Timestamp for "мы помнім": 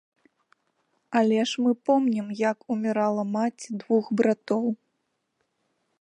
1.65-2.27